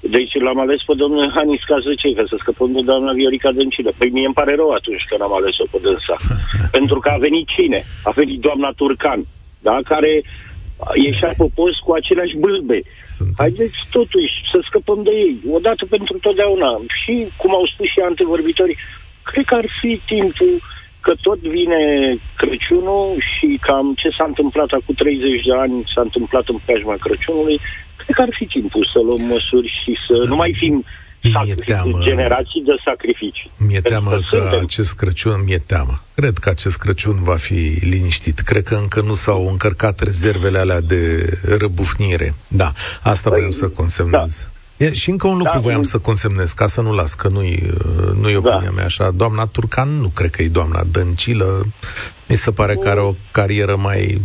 [0.00, 3.90] Deci l-am ales pe domnul Hanis ca ce, ca să scăpăm de doamna Viorica Dăncilă.
[3.98, 6.16] Păi mie îmi pare rău atunci că n-am ales-o pe dânsa.
[6.76, 7.80] Pentru că a venit cine?
[8.08, 9.20] A venit doamna Turcan,
[9.66, 9.76] da?
[9.92, 10.12] Care
[11.06, 12.78] ieșea pe post cu aceleași bâlbe.
[13.06, 13.40] Sunteți...
[13.42, 16.70] Haideți totuși să scăpăm de ei, odată pentru totdeauna.
[17.00, 18.78] Și, cum au spus și antevorbitorii,
[19.30, 20.52] cred că ar fi timpul
[21.04, 21.82] că tot vine
[22.36, 27.60] Crăciunul și cam ce s-a întâmplat acum 30 de ani s-a întâmplat în preajma Crăciunului,
[28.00, 30.84] cred că ar fi timpul să luăm măsuri și să nu mai fim
[31.22, 33.50] mi-e teamă, generații de sacrificii.
[33.66, 34.58] Mi-e teamă că, că suntem.
[34.64, 36.02] acest Crăciun, mi-e teamă.
[36.14, 38.38] Cred că acest Crăciun va fi liniștit.
[38.38, 42.34] Cred că încă nu s-au încărcat rezervele alea de răbufnire.
[42.48, 44.38] Da, asta păi, vreau să consemnez.
[44.42, 44.51] Da.
[44.82, 47.62] E, și încă un lucru da, voiam să consemnez, ca să nu las, că nu-i,
[48.20, 48.38] nu-i da.
[48.38, 49.10] opinia mea așa.
[49.10, 51.66] Doamna Turcan nu cred că e doamna Dăncilă.
[52.28, 54.20] Mi se pare că are o carieră mai,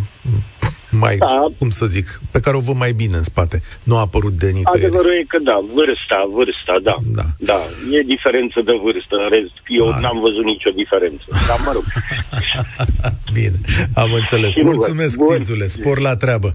[0.89, 1.45] mai da.
[1.57, 3.61] cum să zic, pe care o văd mai bine în spate.
[3.83, 4.85] Nu a apărut de nicăieri.
[4.85, 6.97] Adevărul e că da, vârsta, vârsta, da.
[7.05, 7.59] Da, da
[7.97, 9.15] e diferență de vârstă.
[9.23, 9.99] În rest, eu da.
[9.99, 11.25] n-am văzut nicio diferență.
[11.47, 11.83] Dar mă rog.
[13.33, 13.59] bine,
[13.93, 14.55] am înțeles.
[14.61, 15.67] Mulțumesc, Tizule.
[15.67, 16.53] Spor la treabă.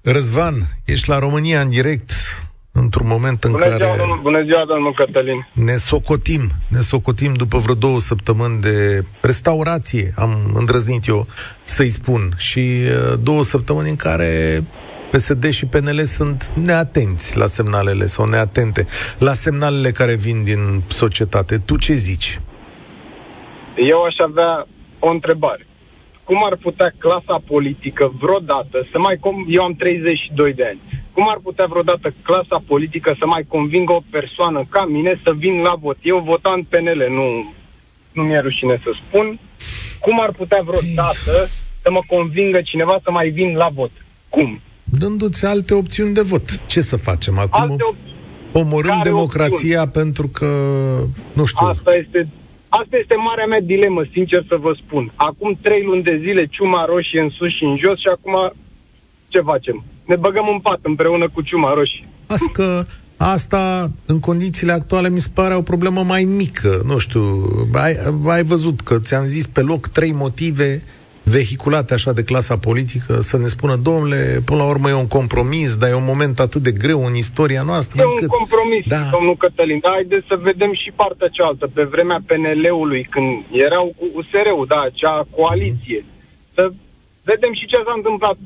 [0.00, 2.10] Răzvan, ești la România în direct
[2.80, 3.76] într-un moment în bună care...
[3.76, 5.46] Ziua, domnul, bună ziua, domnul Cătălin.
[5.52, 11.26] Ne socotim, ne socotim după vreo două săptămâni de restaurație, am îndrăznit eu
[11.64, 14.62] să-i spun, și uh, două săptămâni în care
[15.10, 18.86] PSD și PNL sunt neatenți la semnalele sau neatente
[19.18, 21.58] la semnalele care vin din societate.
[21.58, 22.40] Tu ce zici?
[23.76, 24.66] Eu aș avea
[24.98, 25.66] o întrebare.
[26.24, 29.14] Cum ar putea clasa politică vreodată să mai...
[29.16, 30.80] Com- eu am 32 de ani
[31.16, 35.56] cum ar putea vreodată clasa politică să mai convingă o persoană ca mine să vin
[35.60, 35.96] la vot?
[36.02, 37.54] Eu votam PNL, nu,
[38.12, 39.38] nu mi-e rușine să spun.
[40.00, 41.48] Cum ar putea vreodată
[41.82, 43.90] să mă convingă cineva să mai vin la vot?
[44.28, 44.60] Cum?
[44.84, 46.66] Dându-ți alte opțiuni de vot.
[46.66, 47.62] Ce să facem acum?
[47.62, 48.14] Alte op-
[48.52, 49.92] Omorâm democrația opțiuni?
[49.92, 50.46] pentru că,
[51.32, 51.66] nu știu...
[51.66, 52.28] Asta este
[52.68, 55.12] Asta este marea mea dilemă, sincer să vă spun.
[55.14, 58.52] Acum trei luni de zile ciuma roșie în sus și în jos și acum
[59.28, 59.84] ce facem?
[60.06, 62.08] Ne băgăm în pat împreună cu ciuma roșie.
[62.26, 62.84] Asta că
[63.18, 66.80] Asta, în condițiile actuale, mi se pare o problemă mai mică.
[66.84, 67.22] Nu știu,
[67.72, 70.82] ai, ai văzut că ți-am zis pe loc trei motive
[71.22, 75.76] vehiculate așa de clasa politică să ne spună, domnule, până la urmă e un compromis,
[75.76, 78.02] dar e un moment atât de greu în istoria noastră.
[78.02, 78.22] E încât...
[78.22, 79.08] un compromis, da.
[79.12, 81.66] domnul Cătălin, dar haideți să vedem și partea cealaltă.
[81.74, 86.54] Pe vremea PNL-ului, când erau cu USR-ul, da, acea coaliție, mm-hmm.
[86.54, 86.72] să
[87.30, 88.36] vedem și ce s-a întâmplat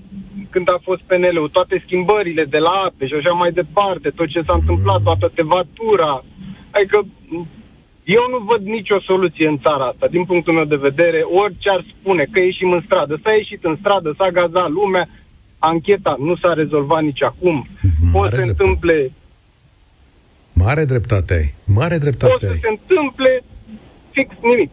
[0.51, 4.43] când a fost PNL-ul, toate schimbările de la ape și așa mai departe, tot ce
[4.47, 6.25] s-a întâmplat, toată tevatura.
[6.71, 6.99] Adică
[8.05, 11.85] eu nu văd nicio soluție în țara asta, din punctul meu de vedere, orice ar
[11.93, 13.21] spune, că ieșim în stradă.
[13.23, 15.09] S-a ieșit în stradă, s-a gazat lumea,
[15.59, 17.67] ancheta nu s-a rezolvat nici acum.
[18.13, 19.13] Poate să se întâmple...
[20.53, 23.43] Mare dreptate ai, mare dreptate Poate să se întâmple
[24.11, 24.71] fix nimic.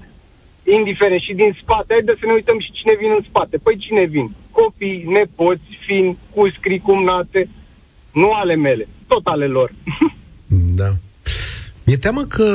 [0.76, 3.58] Indiferent și din spate, haideți să ne uităm și cine vin în spate.
[3.58, 4.32] Păi cine vin?
[4.52, 7.50] Copii, nepoți, fiind, cuscri, cumnate,
[8.14, 9.72] nu ale mele, tot ale lor.
[10.80, 10.94] da.
[11.84, 12.50] Mi-e teamă că,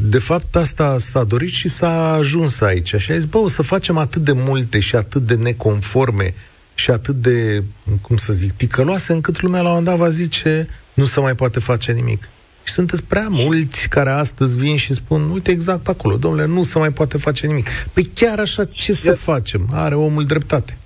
[0.00, 2.94] de fapt, asta s-a dorit și s-a ajuns aici.
[2.98, 6.34] Și a zis, bă, o să facem atât de multe și atât de neconforme
[6.74, 7.62] și atât de,
[8.00, 11.34] cum să zic, ticăloase, încât lumea la un moment dat va zice, nu se mai
[11.34, 12.28] poate face nimic.
[12.64, 16.78] Și sunteți prea mulți care astăzi vin și spun, uite exact acolo, domnule, nu se
[16.78, 17.68] mai poate face nimic.
[17.92, 19.68] Păi chiar așa, ce să facem?
[19.72, 20.76] Are omul dreptate.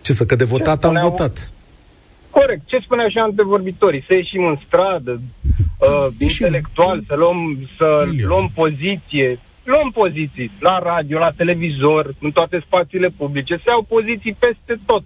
[0.00, 1.50] Ce să, că de votat am votat.
[2.30, 2.62] Corect.
[2.66, 4.04] Ce spunea și antevorbitorii?
[4.06, 5.20] Să ieșim în stradă,
[5.78, 9.38] uh, intelectual, să luăm, să luăm poziție.
[9.64, 13.56] Luăm poziții la radio, la televizor, în toate spațiile publice.
[13.56, 15.02] Se iau poziții peste tot.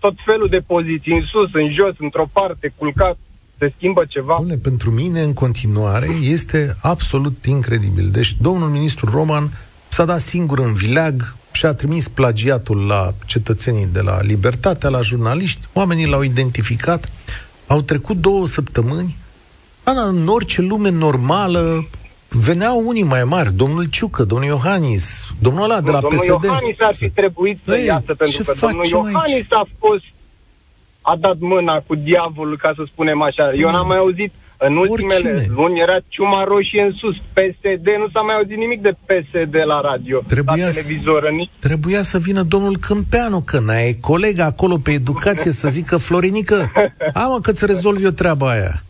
[0.00, 3.16] Tot felul de poziții, în sus, în jos, într-o parte, culcat.
[3.58, 4.36] Se schimbă ceva?
[4.40, 8.08] Bune, pentru mine, în continuare, este absolut incredibil.
[8.10, 9.50] Deci, domnul ministru Roman
[9.88, 15.00] s-a dat singur în vileag, și a trimis plagiatul la cetățenii de la Libertatea, la
[15.00, 17.12] jurnaliști, oamenii l-au identificat,
[17.66, 19.16] au trecut două săptămâni,
[19.82, 21.88] Ana, în orice lume normală,
[22.28, 26.30] veneau unii mai mari, domnul Ciucă, domnul Iohannis, domnul ăla de la domnul PSD.
[26.30, 29.46] Domnul Iohannis ar fi trebuit să Ei, iasă, pentru că domnul Iohannis aici?
[29.52, 30.04] a fost
[31.10, 33.52] a dat mâna cu diavolul, ca să spunem așa.
[33.52, 35.54] Eu n-am mai auzit în ultimele Oricine.
[35.56, 37.16] luni era ciuma roșie în sus.
[37.16, 41.22] PSD, nu s-a mai auzit nimic de PSD la radio, trebuia la televizor.
[41.22, 46.72] Să, trebuia să vină domnul Câmpeanu, că n-ai colega acolo pe educație să zică Florinică,
[47.24, 48.82] amă că ți rezolvi eu treaba aia.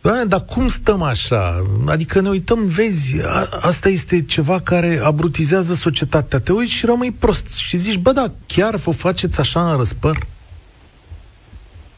[0.00, 1.62] Doamne, dar cum stăm așa?
[1.86, 6.40] Adică ne uităm, vezi, a, asta este ceva care abrutizează societatea.
[6.40, 10.18] Te uiți și rămâi prost și zici, bă, da, chiar vă faceți așa în răspăr?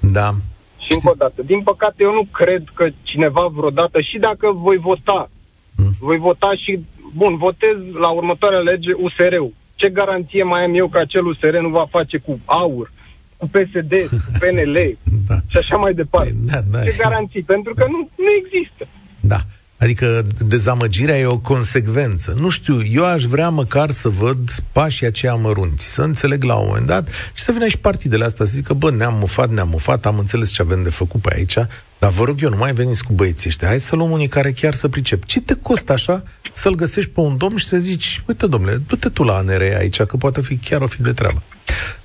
[0.01, 0.35] Da.
[0.79, 4.77] Și încă o dată, din păcate eu nu cred că cineva vreodată, și dacă voi
[4.77, 5.31] vota,
[5.77, 5.93] hmm.
[6.01, 6.79] voi vota și,
[7.15, 9.53] bun, votez la următoarea lege USR-ul.
[9.75, 12.93] Ce garanție mai am eu că acel USR nu va face cu AUR,
[13.37, 15.37] cu PSD, cu PNL da.
[15.47, 16.29] și așa mai departe?
[16.29, 16.85] Păi, da, da.
[16.85, 17.43] Ce garanții?
[17.43, 18.87] Pentru că nu, nu există.
[19.21, 19.39] Da.
[19.79, 22.35] Adică dezamăgirea e o consecvență.
[22.39, 24.39] Nu știu, eu aș vrea măcar să văd
[24.73, 28.45] pașii aceia mărunți, să înțeleg la un moment dat și să vină și partidele astea
[28.45, 31.55] să zică, bă, ne-am mufat, ne-am mufat, am înțeles ce avem de făcut pe aici,
[31.99, 34.53] dar vă rog eu, nu mai veniți cu băieții ăștia, hai să luăm unii care
[34.53, 35.25] chiar să pricep.
[35.25, 39.09] Ce te costă așa să-l găsești pe un domn și să zici, uite domnule, du-te
[39.09, 41.43] tu la ANR aici, că poate fi chiar o fi de treabă.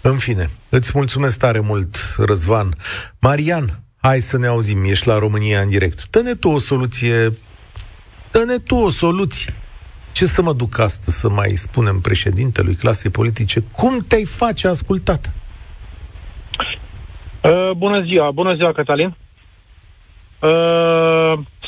[0.02, 2.76] În fine, îți mulțumesc tare mult, Răzvan.
[3.20, 6.10] Marian, hai să ne auzim, ești la România în direct.
[6.10, 7.34] Dă-ne tu o soluție
[8.34, 9.54] Dă-ne tu o soluție.
[10.12, 13.64] Ce să mă duc astăzi să mai spunem președintelui clasei politice?
[13.72, 15.32] Cum te-ai face ascultat?
[17.44, 19.08] Uh, bună ziua, bună ziua, Cătălin.
[19.08, 19.14] Uh,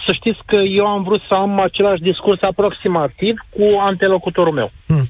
[0.06, 4.72] să știți că eu am vrut să am același discurs aproximativ cu antelocutorul meu.
[4.88, 5.06] Hmm.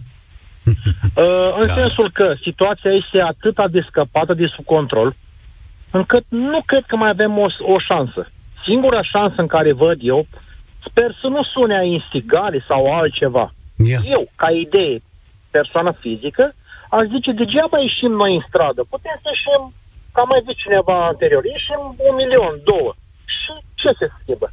[1.16, 1.74] Uh, în da.
[1.74, 5.16] sensul că situația este atât de scăpată de sub control,
[5.92, 8.28] încât nu cred că mai avem o, o șansă.
[8.64, 10.28] Singura șansă în care văd eu
[10.88, 13.54] Sper să nu sune a instigare sau altceva.
[13.76, 14.04] Yeah.
[14.16, 15.02] Eu, ca idee,
[15.52, 16.54] persoană fizică,
[16.90, 18.82] aș zice, degeaba ieșim noi în stradă.
[18.90, 19.74] Putem să ieșim,
[20.16, 22.92] ca mai zis cineva anterior, ieșim un milion, două.
[23.26, 24.48] Și ce se schimbă?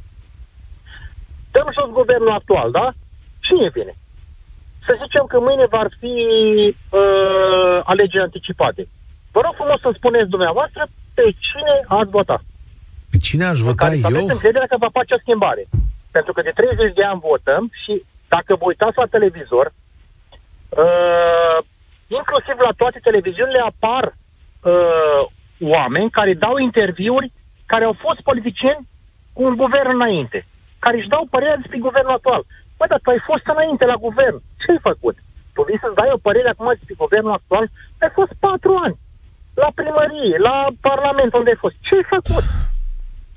[1.51, 2.85] Dăm jos guvernul actual, da?
[3.45, 3.93] Cine vine?
[4.85, 6.15] Să zicem că mâine vor fi
[6.99, 8.81] uh, alegeri anticipate.
[9.31, 10.81] Vă rog frumos să spuneți dumneavoastră
[11.13, 12.41] pe cine ați votat.
[13.11, 13.99] Pe cine aș vota eu?
[13.99, 15.63] Să aveți încrederea că va face o schimbare.
[16.15, 17.93] Pentru că de 30 de ani votăm și
[18.27, 19.65] dacă vă uitați la televizor,
[20.83, 21.57] uh,
[22.07, 25.21] inclusiv la toate televiziunile apar uh,
[25.75, 27.31] oameni care dau interviuri
[27.65, 28.87] care au fost politicieni
[29.33, 30.45] cu un guvern înainte,
[30.79, 32.41] care își dau părerea despre guvernul actual.
[32.77, 34.37] Bă, dar tu ai fost înainte la guvern.
[34.61, 35.15] Ce ai făcut?
[35.53, 37.65] Tu vii să-ți dai o părere acum despre guvernul actual?
[38.01, 38.97] Ai fost patru ani.
[39.53, 41.75] La primărie, la parlament, unde ai fost.
[41.87, 42.45] Ce ai făcut?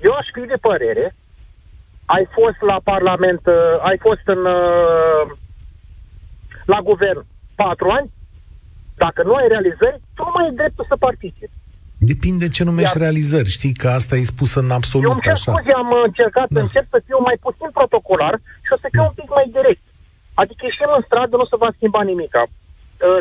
[0.07, 1.15] Eu aș fi de părere
[2.15, 5.23] ai fost la Parlament, uh, ai fost în uh,
[6.65, 8.09] la guvern patru ani,
[9.03, 11.57] Dacă nu ai realizări, tu nu mai ai dreptul să participi.
[12.11, 13.03] Depinde ce numești Iar...
[13.05, 13.49] realizări.
[13.57, 16.61] Știi că asta e spus în absolut Eu îmi cer scuze, am încercat, da.
[16.61, 18.35] încerc să fiu mai puțin protocolar
[18.65, 19.07] și o să fiu da.
[19.09, 19.83] un pic mai direct.
[20.41, 22.33] Adică ieșim în stradă, nu se va schimba nimic.
[22.35, 22.47] Uh,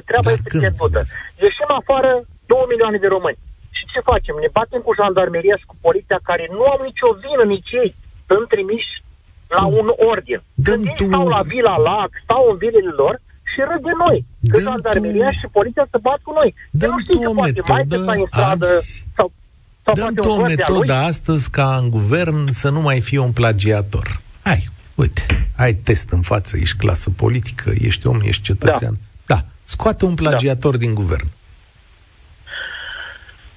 [0.09, 1.01] treaba Dar este pierdută.
[1.47, 2.11] Ieșim afară
[2.47, 3.39] 2 milioane de români.
[3.76, 4.34] Și ce facem?
[4.45, 7.91] Ne batem cu jandarmeria și cu poliția care nu au nicio vină nici ei.
[8.26, 9.02] Sunt trimiși
[9.48, 10.40] la un ordin.
[10.54, 13.20] Dăm Când ei stau la Vila Lac, stau în vilele lor
[13.54, 14.24] și râd de noi.
[14.50, 15.36] Că jandarmeria tu...
[15.38, 16.54] și poliția se bat cu noi.
[16.70, 19.04] Dăm nu știi ce poate mai în stradă azi...
[19.16, 19.32] sau
[19.94, 24.20] Dăm tu o metodă astăzi ca în guvern să nu mai fie un plagiator.
[24.42, 28.98] Hai, uite, ai test în față, ești clasă politică, ești om, ești cetățean.
[29.26, 29.44] Da, da.
[29.64, 30.78] scoate un plagiator da.
[30.78, 31.26] din guvern.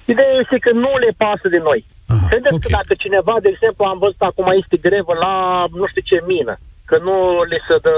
[0.04, 1.84] Ideea este că nu le pasă de noi.
[2.12, 2.64] Aha, Credeți okay.
[2.64, 5.32] că dacă cineva, de exemplu, am văzut acum este grevă la
[5.80, 6.54] nu știu ce mină,
[6.88, 7.16] că nu
[7.50, 7.96] le se dă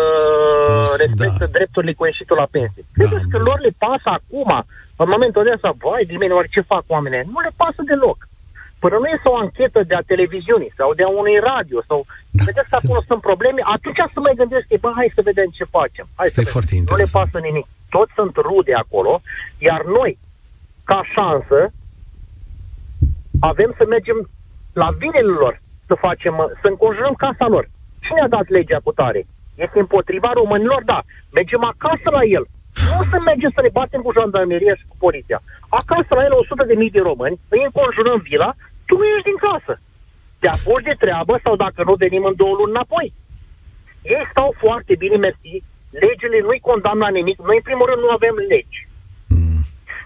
[1.02, 1.54] respectă da.
[1.56, 2.82] drepturile cu ieșitul la pensie.
[2.84, 4.50] Da, Credeți că lor le pasă acum,
[5.02, 7.30] în momentul ăsta, vai, de mine, oare ce fac oamenii?
[7.34, 8.18] Nu le pasă deloc.
[8.82, 11.98] Până nu este o anchetă de a televiziunii sau de a unui radio sau
[12.30, 15.48] da, vedeți că acolo sunt probleme, atunci să mai gândesc că, bă, hai să vedem
[15.58, 16.06] ce facem.
[16.18, 16.52] Hai să vedem.
[16.54, 17.66] foarte Nu le pasă nimic.
[17.94, 19.12] Toți sunt rude acolo,
[19.68, 20.18] iar noi,
[20.84, 21.58] ca șansă,
[23.51, 24.18] avem să mergem
[24.72, 27.64] la vinele lor, să facem, să înconjurăm casa lor.
[28.05, 29.26] Cine a dat legea cu tare?
[29.55, 30.82] Este împotriva românilor?
[30.84, 31.01] Da.
[31.32, 32.45] Mergem acasă la el.
[32.90, 35.43] Nu să mergem să ne batem cu jandarmeria și cu poliția.
[35.68, 38.51] Acasă la el 100 de mii de români, îi înconjurăm vila,
[38.86, 39.80] tu nu ești din casă.
[40.40, 43.12] Te apuci de treabă sau dacă nu venim în două luni înapoi.
[44.03, 45.62] Ei stau foarte bine, mersi,
[46.05, 48.88] legile nu-i condamnă nimic, noi în primul rând nu avem legi.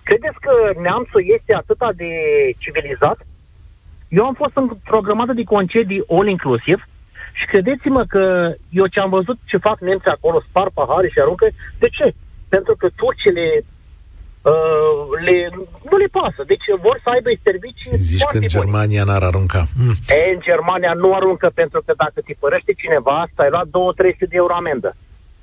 [0.08, 2.10] Credeți că neamțul este atât de
[2.58, 3.18] civilizat?
[4.08, 6.78] Eu am fost într-o grămadă de concedii all inclusiv
[7.38, 11.46] și credeți-mă că eu ce am văzut ce fac nemții acolo, spar pahare și aruncă,
[11.78, 12.06] de ce?
[12.48, 15.36] Pentru că turcile uh, le,
[15.90, 16.40] nu le pasă.
[16.46, 19.62] Deci vor să aibă servicii Zici că în Germania n-ar arunca.
[19.82, 19.94] Mm.
[20.08, 23.70] E, în Germania nu aruncă pentru că dacă te părăște cineva, asta ai luat 2-300
[24.18, 24.90] de euro amendă.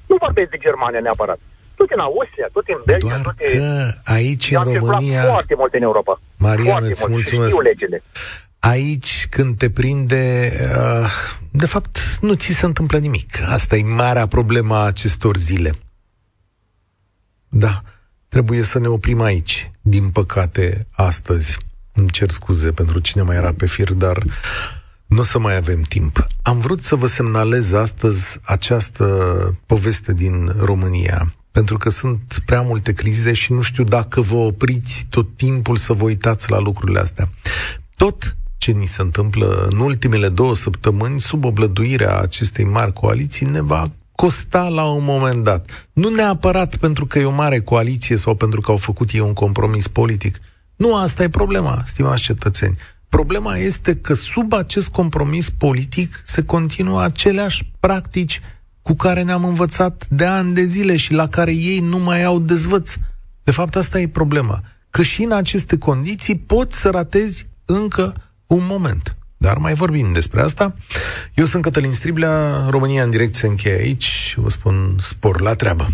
[0.09, 1.39] Nu vorbesc de Germania neapărat
[1.75, 5.23] tot în Austria, tot în Belgia, Doar tot că aici în România...
[5.23, 6.19] foarte mult în Europa.
[6.37, 7.61] Marian, îți mulțumesc.
[7.61, 8.03] legile.
[8.59, 11.09] Aici, când te prinde, uh,
[11.51, 13.37] de fapt, nu ți se întâmplă nimic.
[13.45, 15.71] Asta e marea problemă a acestor zile.
[17.49, 17.81] Da,
[18.29, 19.71] trebuie să ne oprim aici.
[19.81, 21.57] Din păcate, astăzi,
[21.93, 24.23] îmi cer scuze pentru cine mai era pe fir, dar
[25.05, 26.27] nu o să mai avem timp.
[26.41, 29.05] Am vrut să vă semnalez astăzi această
[29.65, 35.05] poveste din România pentru că sunt prea multe crize și nu știu dacă vă opriți
[35.09, 37.29] tot timpul să vă uitați la lucrurile astea.
[37.95, 43.61] Tot ce ni se întâmplă în ultimele două săptămâni, sub oblăduirea acestei mari coaliții, ne
[43.61, 45.89] va costa la un moment dat.
[45.93, 49.33] Nu neapărat pentru că e o mare coaliție sau pentru că au făcut ei un
[49.33, 50.39] compromis politic.
[50.75, 52.75] Nu asta e problema, stimați cetățeni.
[53.09, 58.41] Problema este că sub acest compromis politic se continuă aceleași practici
[58.83, 62.39] cu care ne-am învățat de ani de zile și la care ei nu mai au
[62.39, 62.93] dezvăț.
[63.43, 64.63] De fapt, asta e problema.
[64.89, 68.13] Că și în aceste condiții poți să ratezi încă
[68.47, 69.15] un moment.
[69.37, 70.75] Dar mai vorbim despre asta.
[71.33, 74.33] Eu sunt Cătălin Striblea, România în direct se încheie aici.
[74.37, 75.87] Vă spun spor la treabă.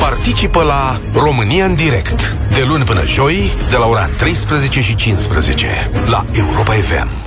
[0.00, 5.90] Participă la România în direct de luni până joi de la ora 13 și 15
[6.06, 7.24] la Europa FM.